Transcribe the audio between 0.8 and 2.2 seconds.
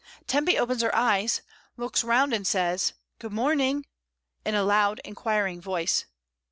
her eyes, looks